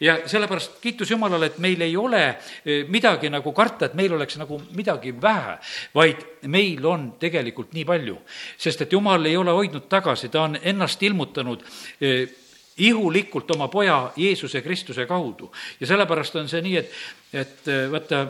[0.00, 4.38] ja sellepärast kiitus Jumalale, et meil ei ole eh, midagi nagu karta, et meil oleks
[4.38, 5.58] nagu midagi vähe,
[5.94, 8.18] vaid meil on tegelikult nii palju.
[8.58, 11.64] sest et Jumal ei ole hoidnud tagasi, ta on ennast ilmutanud
[12.00, 12.28] eh,
[12.76, 15.52] ihulikult oma poja Jeesuse Kristuse kaudu.
[15.80, 16.90] ja sellepärast on see nii, et,
[17.32, 18.26] et eh, vaata,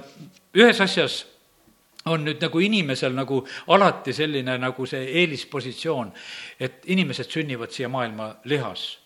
[0.55, 1.25] ühes asjas
[2.07, 3.41] on nüüd nagu inimesel nagu
[3.75, 6.13] alati selline nagu see eelispositsioon,
[6.61, 8.99] et inimesed sünnivad siia maailma lihas.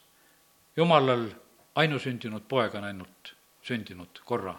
[0.76, 1.26] jumalal
[1.74, 4.54] ainusündinud poeg on ainult sündinud korra.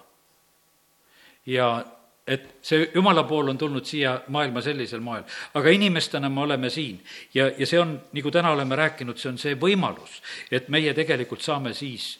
[1.45, 1.85] ja
[2.27, 5.23] et see jumala pool on tulnud siia maailma sellisel moel,
[5.57, 7.01] aga inimestena me oleme siin
[7.33, 10.21] ja, ja see on, nagu täna oleme rääkinud, see on see võimalus,
[10.51, 12.13] et meie tegelikult saame siis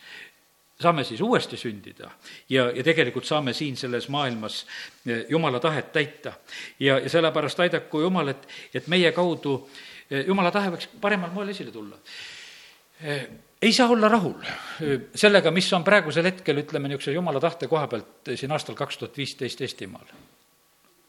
[0.82, 2.10] saame siis uuesti sündida
[2.49, 4.65] ja, ja tegelikult saame siin selles maailmas
[5.06, 6.34] eh, Jumala tahet täita.
[6.80, 9.69] ja, ja sellepärast aidaku Jumal, et, et meie kaudu
[10.10, 12.01] eh, Jumala tahe võiks paremal moel esile tulla.
[13.62, 14.41] Ei saa olla rahul
[15.15, 19.17] sellega, mis on praegusel hetkel, ütleme, niisuguse Jumala tahte koha pealt siin aastal kaks tuhat
[19.17, 20.06] viisteist Eestimaal.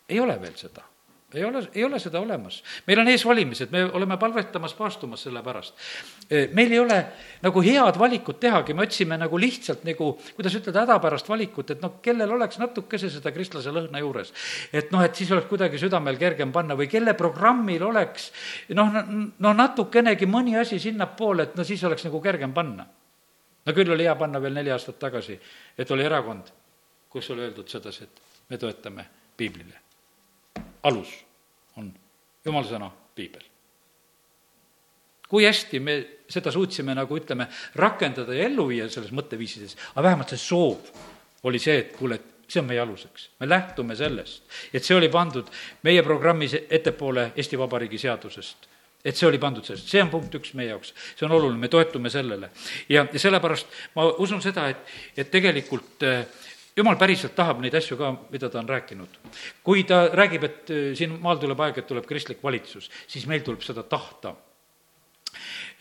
[0.09, 0.85] ei ole veel seda
[1.35, 2.63] ei ole, ei ole seda olemas.
[2.87, 5.75] meil on ees valimised, me oleme palvetamas, paastumas selle pärast.
[6.53, 6.99] Meil ei ole
[7.43, 11.99] nagu head valikut tehagi, me otsime nagu lihtsalt nagu, kuidas ütelda, hädapärast valikut, et noh,
[12.05, 14.33] kellel oleks natukese seda kristlase lõhna juures.
[14.73, 18.31] et noh, et siis oleks kuidagi südamel kergem panna või kelle programmil oleks
[18.77, 18.99] noh,
[19.39, 22.87] no natukenegi mõni asi sinnapoole, et no siis oleks nagu kergem panna.
[23.67, 25.39] no küll oli hea panna veel neli aastat tagasi,
[25.79, 26.53] et oli erakond,
[27.09, 29.82] kus oli öeldud sedasi, et me toetame piiblile
[30.89, 31.13] alus
[31.77, 31.93] on
[32.45, 33.45] jumala sõna, piibel.
[35.29, 35.95] kui hästi me
[36.33, 37.47] seda suutsime nagu ütleme,
[37.81, 40.91] rakendada ja ellu viia selles mõtteviisides, aga vähemalt see soov
[41.49, 43.31] oli see, et kuule, et see on meie aluseks.
[43.41, 45.49] me lähtume sellest, et see oli pandud
[45.83, 48.69] meie programmis ettepoole Eesti Vabariigi seadusest
[49.05, 51.69] et see oli pandud sellest, see on punkt üks meie jaoks, see on oluline, me
[51.69, 52.51] toetume sellele.
[52.89, 56.23] ja, ja sellepärast ma usun seda, et, et tegelikult äh,
[56.77, 59.19] jumal päriselt tahab neid asju ka, mida ta on rääkinud.
[59.63, 63.45] kui ta räägib, et äh, siin maal tuleb aeg, et tuleb kristlik valitsus, siis meil
[63.45, 64.35] tuleb seda tahta.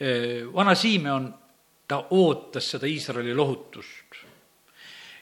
[0.01, 1.33] Äh, vana Simeon,
[1.87, 4.19] ta ootas seda Iisraeli lohutust.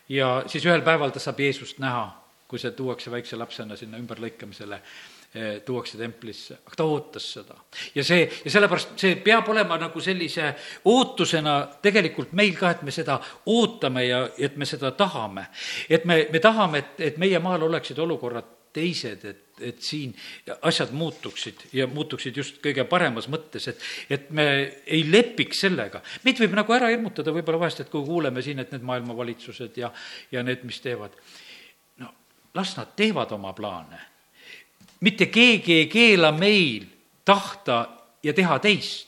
[0.10, 2.10] ja siis ühel päeval ta saab Jeesust näha,
[2.47, 4.82] kui see tuuakse väikse lapsena sinna ümberlõikamisele
[5.65, 7.53] tuuakse templisse, aga ta ootas seda.
[7.95, 10.47] ja see, ja sellepärast see peab olema nagu sellise
[10.89, 13.19] ootusena tegelikult meil ka, et me seda
[13.53, 15.45] ootame ja et me seda tahame.
[15.89, 20.15] et me, me tahame, et, et meie maal oleksid olukorrad teised, et, et siin
[20.65, 24.49] asjad muutuksid ja muutuksid just kõige paremas mõttes, et, et me
[24.85, 26.01] ei lepiks sellega.
[26.25, 29.93] meid võib nagu ära hirmutada võib-olla vahest, et kui kuuleme siin, et need maailmavalitsused ja,
[30.31, 31.17] ja need, mis teevad,
[32.01, 32.13] no
[32.57, 34.08] las nad teevad oma plaane
[34.99, 36.85] mitte keegi ei keela meil
[37.25, 37.88] tahta
[38.23, 39.07] ja teha teist.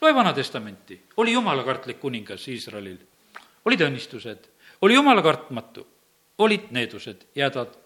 [0.00, 2.98] loe Vana Testamenti, oli jumalakartlik kuningas Iisraelil,
[3.64, 4.48] olid õnnistused,
[4.82, 5.86] oli jumalakartmatu,
[6.38, 7.78] olid needused ja hädad.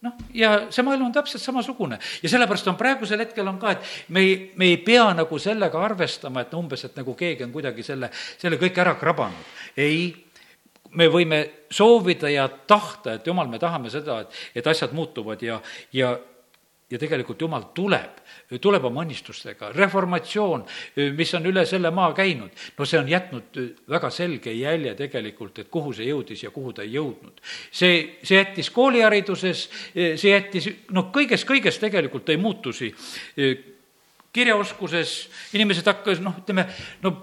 [0.00, 3.82] noh, ja see maailm on täpselt samasugune ja sellepärast on praegusel hetkel on ka, et
[4.08, 7.82] me ei, me ei pea nagu sellega arvestama, et umbes, et nagu keegi on kuidagi
[7.82, 9.50] selle, selle kõik ära krabanud.
[9.76, 10.25] ei
[10.96, 15.60] me võime soovida ja tahta, et jumal, me tahame seda, et, et asjad muutuvad ja,
[15.92, 16.16] ja
[16.90, 18.20] ja tegelikult Jumal tuleb,
[18.62, 19.72] tuleb oma õnnistustega.
[19.74, 20.62] reformatsioon,
[21.18, 23.58] mis on üle selle maa käinud, no see on jätnud
[23.90, 27.42] väga selge jälje tegelikult, et kuhu see jõudis ja kuhu ta ei jõudnud.
[27.70, 32.94] see, see jättis koolihariduses, see jättis, noh, kõiges, kõiges tegelikult tõi muutusi.
[34.32, 35.18] kirjaoskuses
[35.58, 36.68] inimesed hakkas, noh, ütleme,
[37.02, 37.16] no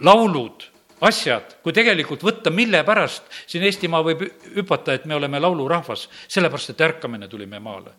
[0.00, 6.08] laulud asjad, kui tegelikult võtta, mille pärast siin Eestimaa võib hüpata, et me oleme laulurahvas,
[6.28, 7.96] sellepärast et ärkamine tuli meie maale.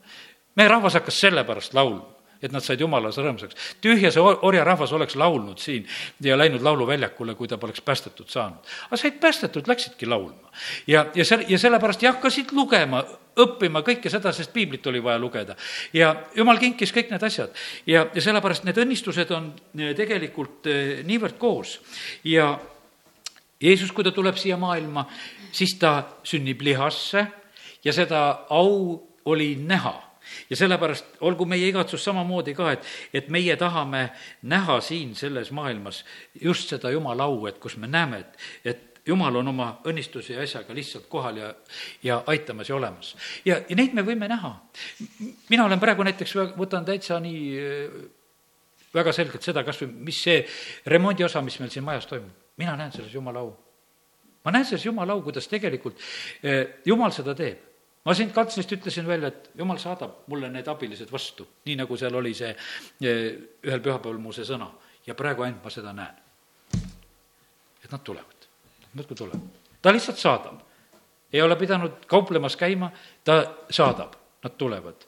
[0.56, 3.56] meie rahvas hakkas sellepärast laulma et nad said jumalas rõõmsaks.
[3.82, 5.88] tühja see orjarahvas oleks laulnud siin
[6.22, 8.60] ja läinud lauluväljakule, kui ta poleks päästetud saanud.
[8.88, 10.52] aga said päästetud, läksidki laulma.
[10.88, 13.04] ja, ja see, ja sellepärast ja hakkasid lugema,
[13.38, 15.56] õppima kõike seda, sest piiblit oli vaja lugeda.
[15.94, 17.54] ja jumal kinkis kõik need asjad.
[17.86, 21.80] ja, ja sellepärast need õnnistused on eh, tegelikult eh, niivõrd koos
[22.24, 22.58] ja
[23.62, 25.08] Jeesus, kui ta tuleb siia maailma,
[25.52, 27.26] siis ta sünnib lihasse
[27.84, 29.96] ja seda au oli näha
[30.50, 34.10] ja sellepärast olgu meie igatsus samamoodi ka, et, et meie tahame
[34.43, 36.04] näha siin selles maailmas
[36.41, 40.41] just seda Jumala au, et kus me näeme, et, et Jumal on oma õnnistuse ja
[40.43, 41.54] asjaga lihtsalt kohal ja,
[42.04, 43.13] ja aitamas ja olemas.
[43.46, 44.52] ja, ja neid me võime näha.
[45.50, 47.54] mina olen praegu näiteks, võtan täitsa nii
[48.93, 50.43] väga selgelt seda kas või, mis see
[50.91, 53.54] remondi osa, mis meil siin majas toimub mina näen selles Jumala au.
[54.46, 56.00] ma näen selles Jumala au, kuidas tegelikult
[56.43, 57.63] eh, Jumal seda teeb.
[58.06, 62.15] ma siin kantslerist ütlesin välja, et Jumal saadab mulle need abilised vastu, nii nagu seal
[62.15, 63.26] oli see eh,
[63.63, 64.70] ühel pühapäeval mu see sõna.
[65.08, 66.24] ja praegu ainult ma seda näen.
[67.84, 68.50] et nad tulevad,
[68.93, 69.62] muudkui tulevad.
[69.82, 70.63] ta lihtsalt saadab.
[71.34, 72.91] ei ole pidanud kauplemas käima,
[73.24, 75.08] ta saadab, nad tulevad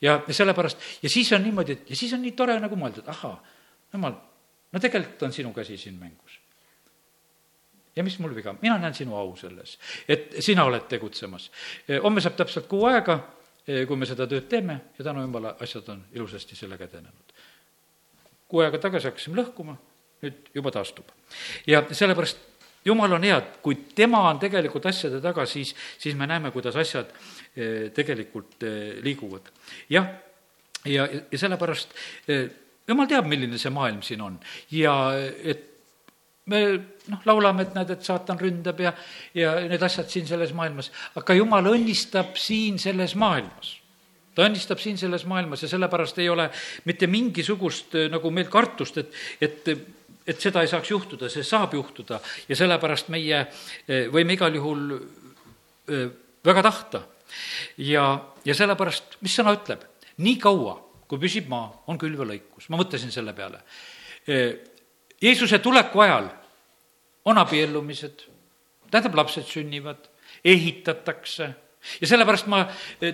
[0.00, 3.08] ja sellepärast, ja siis on niimoodi, et ja siis on nii tore nagu mõelda, et
[3.12, 3.34] ahaa,
[3.92, 4.14] jumal,
[4.72, 6.38] no tegelikult on sinu käsi siin mängus.
[7.96, 9.78] ja mis mul viga, mina näen sinu au selles,
[10.08, 11.50] et sina oled tegutsemas.
[12.02, 13.18] homme saab täpselt kuu aega,
[13.86, 17.34] kui me seda tööd teeme ja tänu jumala, asjad on ilusasti sellega edenenud.
[18.48, 19.76] kuu aega tagasi hakkasime lõhkuma,
[20.22, 21.10] nüüd juba taastub.
[21.66, 22.38] ja sellepärast
[22.84, 26.76] jumal on hea, et kui tema on tegelikult asjade taga, siis, siis me näeme, kuidas
[26.76, 27.10] asjad
[27.56, 28.62] eh, tegelikult
[29.02, 29.50] liiguvad.
[29.90, 30.08] jah,
[30.84, 31.94] ja, ja, ja sellepärast
[32.90, 34.38] jumal teab, milline see maailm siin on
[34.74, 35.66] ja et
[36.50, 36.62] me
[37.10, 38.94] noh, laulame, et näed, et saatan ründab ja,
[39.36, 43.76] ja need asjad siin selles maailmas, aga jumal õnnistab siin selles maailmas.
[44.34, 46.48] ta õnnistab siin selles maailmas ja sellepärast ei ole
[46.88, 49.72] mitte mingisugust nagu meil kartust, et, et
[50.30, 53.40] et seda ei saaks juhtuda, see saab juhtuda ja sellepärast meie
[54.12, 54.92] võime igal juhul
[56.44, 57.02] väga tahta.
[57.78, 58.04] ja,
[58.44, 59.82] ja sellepärast, mis sõna ütleb,
[60.18, 60.76] nii kaua
[61.10, 63.64] kui püsib maa, on külvelõikus, ma mõtlesin selle peale.
[65.20, 66.28] Jeesuse tuleku ajal
[67.26, 68.22] on abiellumised,
[68.90, 70.06] tähendab, lapsed sünnivad,
[70.46, 71.50] ehitatakse
[72.00, 72.62] ja sellepärast ma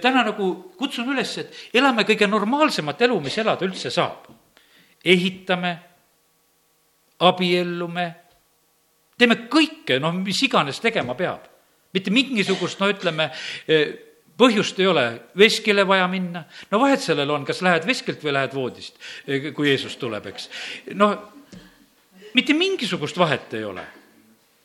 [0.03, 4.27] täna nagu kutsun üles, et elame kõige normaalsemat elu, mis elada üldse saab.
[5.07, 5.71] ehitame,
[7.23, 8.07] abiellume,
[9.19, 11.47] teeme kõike, noh, mis iganes tegema peab.
[11.95, 13.31] mitte mingisugust, no ütleme,
[14.38, 15.05] põhjust ei ole
[15.38, 18.99] veskile vaja minna, no vahet sellel on, kas lähed veskilt või lähed voodist,
[19.57, 20.51] kui Jeesus tuleb, eks.
[20.94, 21.16] noh,
[22.37, 23.87] mitte mingisugust vahet ei ole.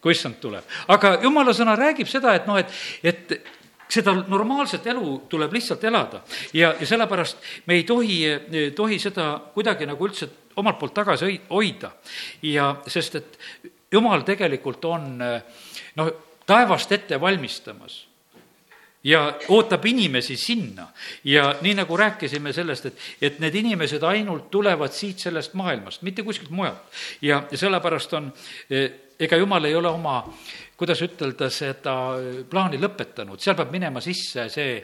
[0.01, 0.65] kui issand tuleb.
[0.88, 2.71] aga jumala sõna räägib seda, et noh, et,
[3.03, 3.51] et
[3.91, 8.17] seda normaalset elu tuleb lihtsalt elada ja, ja sellepärast me ei tohi,
[8.75, 11.91] tohi seda kuidagi nagu üldse omalt poolt tagasi hoida.
[12.41, 16.12] ja sest, et jumal tegelikult on noh,
[16.47, 18.11] taevast ette valmistamas
[19.04, 20.88] ja ootab inimesi sinna.
[21.24, 26.24] ja nii, nagu rääkisime sellest, et, et need inimesed ainult tulevad siit sellest maailmast, mitte
[26.24, 26.84] kuskilt mujalt.
[27.22, 28.32] ja, ja sellepärast on,
[29.20, 30.22] ega jumal ei ole oma,
[30.78, 31.96] kuidas ütelda, seda
[32.50, 34.80] plaani lõpetanud, seal peab minema sisse see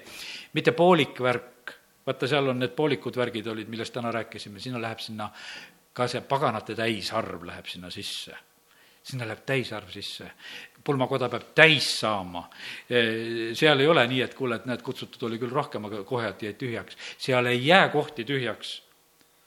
[0.54, 1.74] mitte poolik värk,
[2.06, 5.30] vaata, seal on need poolikud värgid olid, millest täna rääkisime, sinna läheb sinna
[5.94, 8.36] ka see paganate täisarv läheb sinna sisse.
[9.08, 10.28] Sinna läheb täisarv sisse
[10.88, 12.48] pulmakoda peab täis saama.
[12.88, 16.60] seal ei ole nii, et kuule, et näed, kutsutud oli küll rohkem, aga kohe jäid
[16.60, 17.00] tühjaks.
[17.18, 18.78] seal ei jää kohti tühjaks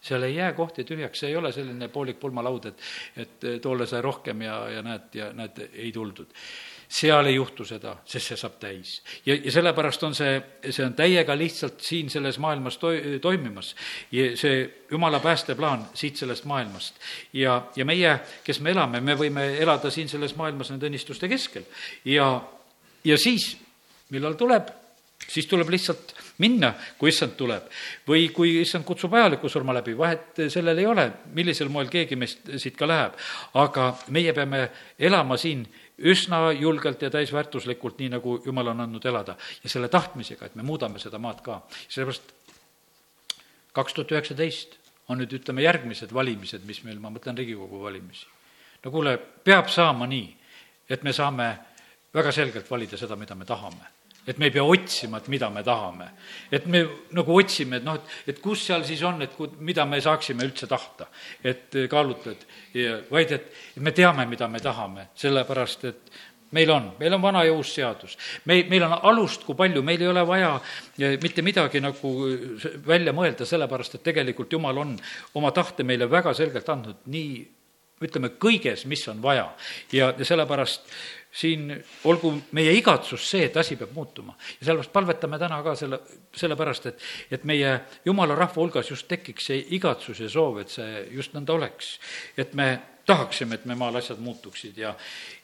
[0.00, 2.84] seal ei jää kohti tühjaks, see ei ole selline poolik pulmalaud, et,
[3.20, 6.32] et tolle sai rohkem ja, ja näed, ja näed, ei tuldud
[6.90, 8.96] seal ei juhtu seda, sest see saab täis.
[9.26, 13.74] ja, ja sellepärast on see, see on täiega lihtsalt siin selles maailmas toi-, toimimas.
[14.10, 14.56] see
[14.90, 16.98] jumala päästeplaan siit sellest maailmast.
[17.32, 21.68] ja, ja meie, kes me elame, me võime elada siin selles maailmas nende õnnistuste keskel.
[22.04, 22.32] ja,
[23.04, 23.52] ja siis,
[24.10, 24.74] millal tuleb,
[25.28, 27.68] siis tuleb lihtsalt minna, kui issand tuleb.
[28.08, 32.50] või kui issand kutsub ajaliku surma läbi, vahet sellel ei ole, millisel moel keegi meist
[32.56, 33.14] siit ka läheb.
[33.54, 35.66] aga meie peame elama siin
[36.00, 39.36] üsna julgelt ja täisväärtuslikult, nii nagu Jumal on andnud elada.
[39.64, 41.62] ja selle tahtmisega, et me muudame seda maad ka.
[41.88, 42.34] sellepärast
[43.72, 48.26] kaks tuhat üheksateist on nüüd, ütleme, järgmised valimised, mis meil, ma mõtlen Riigikogu valimisi.
[48.84, 50.36] no kuule, peab saama nii,
[50.88, 51.58] et me saame
[52.14, 55.62] väga selgelt valida seda, mida me tahame et me ei pea otsima, et mida me
[55.64, 56.10] tahame.
[56.52, 56.84] et me
[57.16, 60.44] nagu otsime, et noh, et, et kus seal siis on, et ku-, mida me saaksime
[60.44, 61.08] üldse tahta.
[61.44, 62.46] et kaalutled,
[63.10, 66.18] vaid et, et me teame, mida me tahame, sellepärast et
[66.50, 68.16] meil on, meil on vana ja uus seadus.
[68.44, 70.56] me, meil on alust kui palju, meil ei ole vaja
[71.22, 72.12] mitte midagi nagu
[72.86, 74.98] välja mõelda, sellepärast et tegelikult Jumal on
[75.34, 77.40] oma tahte meile väga selgelt andnud, nii
[78.00, 79.50] ütleme, kõiges, mis on vaja.
[79.92, 80.88] ja, ja sellepärast
[81.32, 81.70] siin
[82.04, 84.34] olgu meie igatsus see, et asi peab muutuma.
[84.60, 86.00] ja sellepärast palvetame täna ka selle,
[86.36, 91.06] sellepärast, et, et meie jumala rahva hulgas just tekiks see igatsus ja soov, et see
[91.14, 91.98] just nõnda oleks.
[92.36, 92.70] et me
[93.06, 94.94] tahaksime, et me maal asjad muutuksid ja,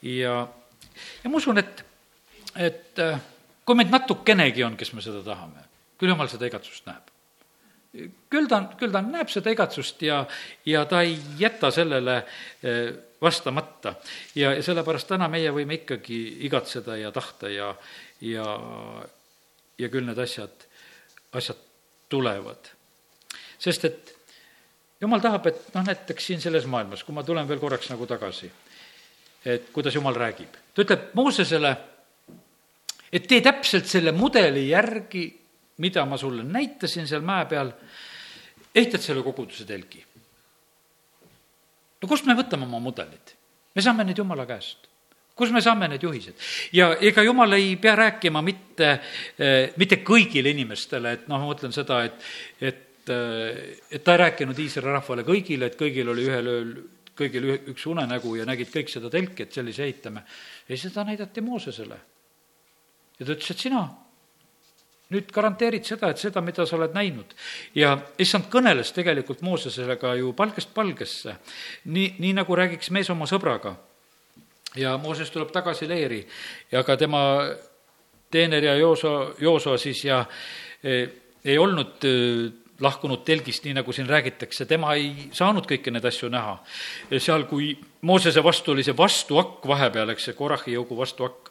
[0.03, 0.37] ja,
[1.23, 1.85] ja ma usun, et,
[2.57, 3.21] et äh,
[3.65, 5.67] kui meid natukenegi on, kes me seda tahame,
[5.99, 7.16] küll jumal seda igatsust näeb
[8.31, 10.23] küll ta, küll ta näeb seda igatsust ja,
[10.67, 13.95] ja ta ei jäta sellele äh, vastamata.
[14.35, 17.73] ja, ja sellepärast täna meie võime ikkagi igatseda ja tahta ja,
[18.21, 18.47] ja,
[19.79, 20.67] ja küll need asjad,
[21.33, 21.63] asjad
[22.13, 22.73] tulevad.
[23.59, 24.15] sest et
[25.01, 28.51] jumal tahab, et noh, näiteks siin selles maailmas, kui ma tulen veel korraks nagu tagasi,
[29.45, 30.57] et kuidas jumal räägib.
[30.75, 31.77] ta ütleb Moosesele,
[33.13, 35.27] et tee täpselt selle mudeli järgi,
[35.79, 37.73] mida ma sulle näitasin seal mäe peal,
[38.75, 40.05] ehitad selle koguduse telgi
[42.03, 43.35] no kust me võtame oma mudelid?
[43.75, 44.89] me saame need Jumala käest
[45.37, 46.41] kus me saame need juhised?
[46.73, 48.93] ja ega jumal ei pea rääkima mitte,
[49.39, 52.25] eh, mitte kõigile inimestele, et noh, ma mõtlen seda, et,
[52.61, 56.73] et, eh, et ta ei rääkinud Iisraeli rahvale kõigile, et kõigil oli ühel ööl,
[57.17, 60.25] kõigil üks unenägu ja nägid kõik seda telki, et sellise ehitame.
[60.69, 62.01] ei, seda näidati Moosesele.
[63.19, 63.85] ja ta ütles, et sina
[65.15, 67.35] nüüd garanteerid seda, et seda, mida sa oled näinud.
[67.75, 71.37] ja issand kõneles tegelikult Moosesele ka ju palgest palgesse,
[71.85, 73.77] nii, nii nagu räägiks mees oma sõbraga.
[74.77, 76.27] ja Mooses tuleb tagasi leeri
[76.73, 77.23] ja ka tema
[78.31, 80.25] teener ja Jooso, Jooso siis ja
[80.83, 81.07] e,
[81.45, 82.15] ei olnud e,
[82.81, 86.59] lahkunud telgist, nii nagu siin räägitakse, tema ei saanud kõiki neid asju näha.
[87.19, 91.46] seal, kui Moosese vastu oli see vastuakk vahepeal, eks see Korahi jõugu vastuakk,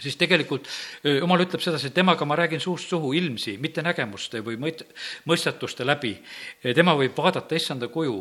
[0.00, 0.68] siis tegelikult
[1.04, 4.84] jumal ütleb sedasi, temaga ma räägin suust suhu ilmsi, mitte nägemuste või mõt-,
[5.28, 6.16] mõistatuste läbi.
[6.74, 8.18] tema võib vaadata issanda kuju,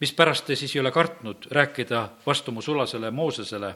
[0.00, 3.74] mispärast ta siis ei ole kartnud rääkida vastu mu sulasele Moosesele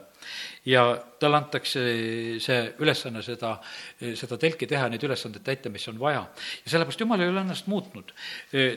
[0.65, 0.83] ja
[1.19, 1.83] talle antakse
[2.41, 3.55] see ülesanne seda,
[3.99, 6.25] seda telki teha, neid ülesandeid täita, mis on vaja.
[6.65, 8.13] ja sellepärast Jumal ei ole ennast muutnud.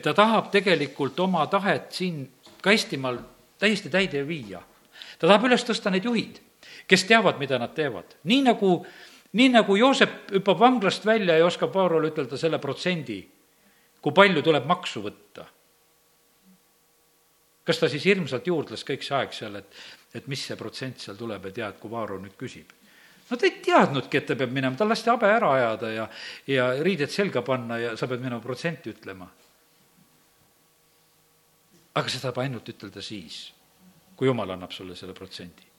[0.03, 2.29] ta tahab tegelikult oma tahet siin
[2.61, 3.19] ka Eestimaal
[3.59, 4.61] täiesti täide viia.
[5.19, 6.39] ta tahab üles tõsta need juhid
[6.87, 8.17] kes teavad, mida nad teevad.
[8.23, 8.85] nii nagu,
[9.33, 13.19] nii nagu Joosep hüppab vanglast välja ja oskab Vaarole ütelda selle protsendi,
[14.01, 15.47] kui palju tuleb maksu võtta.
[17.63, 21.15] kas ta siis hirmsalt juurdles kõik see aeg seal, et, et mis see protsent seal
[21.17, 22.73] tuleb ja tead, kui Vaaro nüüd küsib?
[23.29, 26.09] no ta ei teadnudki, et ta peab minema, tal lasti habe ära ajada ja,
[26.47, 29.29] ja riided selga panna ja sa pead minema protsenti ütlema.
[31.93, 33.53] aga seda saab ainult ütelda siis,
[34.15, 35.72] kui jumal annab sulle selle protsendi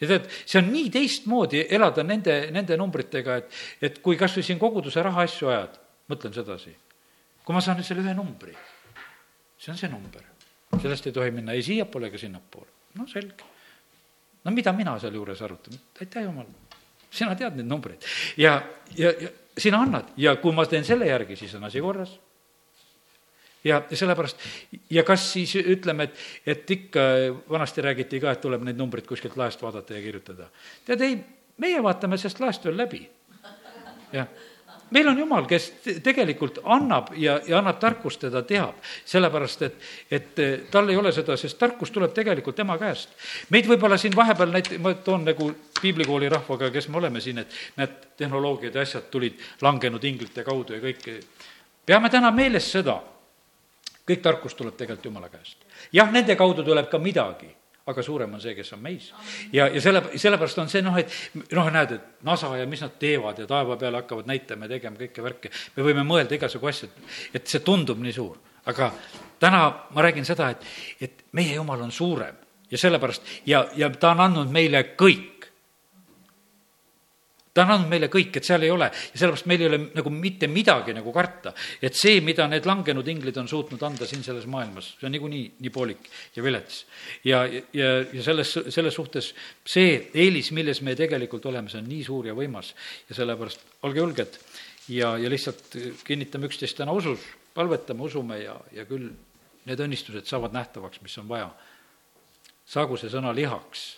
[0.00, 4.46] ja tead, see on nii teistmoodi elada nende, nende numbritega, et, et kui kas või
[4.46, 5.78] siin koguduse rahaasju ajad,
[6.12, 6.74] mõtlen sedasi.
[7.44, 8.54] kui ma saan nüüd selle ühe numbri,
[9.58, 10.22] see on see number.
[10.82, 12.70] sellest ei tohi minna ei siiapoole ega sinnapoole.
[12.94, 13.44] no selge.
[14.44, 16.46] no mida mina sealjuures arutan, aitäh jumal,
[17.10, 18.04] sina tead neid numbreid.
[18.36, 18.62] ja,
[18.96, 22.18] ja, ja sina annad ja kui ma teen selle järgi, siis on asi korras
[23.64, 24.44] ja sellepärast,
[24.90, 27.00] ja kas siis ütleme, et, et ikka
[27.50, 30.50] vanasti räägiti ka, et tuleb neid numbreid kuskilt laest vaadata ja kirjutada.
[30.86, 31.18] tead, ei,
[31.58, 33.02] meie vaatame sellest laest veel läbi.
[34.12, 34.28] jah
[34.90, 35.66] meil on Jumal, kes
[36.02, 38.78] tegelikult annab ja, ja annab tarkust ta teab,
[39.08, 39.76] sellepärast et,
[40.10, 40.40] et
[40.72, 43.12] tal ei ole seda, sest tarkus tuleb tegelikult tema käest.
[43.52, 45.50] meid võib-olla siin vahepeal näit-, ma toon nagu
[45.80, 50.78] piiblikooli rahvaga, kes me oleme siin, et näed, tehnoloogiad ja asjad tulid langenud inglite kaudu
[50.78, 51.06] ja kõik.
[51.86, 52.98] peame täna meeles seda
[54.08, 55.64] kõik tarkus tuleb tegelikult Jumala käest.
[55.92, 57.50] jah, nende kaudu tuleb ka midagi,
[57.88, 59.12] aga suurem on see, kes on meis.
[59.52, 61.12] ja, ja selle, sellepärast on see noh, et
[61.56, 65.00] noh, näed, et NASA ja mis nad teevad ja taeva peal hakkavad näitama ja tegema
[65.00, 66.90] kõike värki, me võime mõelda igasugu asju,
[67.34, 68.36] et see tundub nii suur,
[68.68, 68.92] aga
[69.40, 70.68] täna ma räägin seda, et,
[71.00, 72.36] et meie Jumal on suurem
[72.70, 75.37] ja sellepärast ja, ja ta on andnud meile kõik
[77.58, 80.12] ta on andnud meile kõik, et seal ei ole ja sellepärast meil ei ole nagu
[80.14, 81.52] mitte midagi nagu karta.
[81.82, 85.44] et see, mida need langenud inglid on suutnud anda siin selles maailmas, see on niikuinii
[85.64, 86.06] nii poolik
[86.36, 86.84] ja vilets.
[87.26, 87.42] ja,
[87.74, 89.32] ja, ja selles, selles suhtes
[89.66, 92.74] see eelis, milles me tegelikult oleme, see on nii suur ja võimas
[93.10, 94.38] ja sellepärast olge julged
[94.94, 95.74] ja, ja lihtsalt
[96.06, 99.10] kinnitame üksteist täna usus, palvetame, usume ja, ja küll
[99.68, 101.50] need õnnistused saavad nähtavaks, mis on vaja.
[102.68, 103.88] saagu see sõna lihaks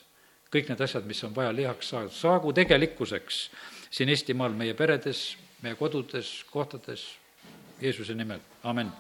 [0.51, 3.43] kõik need asjad, mis on vaja lihaks saada, saagu tegelikkuseks
[3.91, 7.07] siin Eestimaal meie peredes, meie kodudes, kohtades,
[7.81, 8.91] Jeesuse nimel, amin